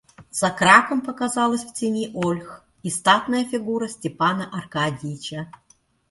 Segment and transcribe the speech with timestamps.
[0.31, 5.51] За Краком показалась в тени ольх и статная фигура Степана Аркадьича.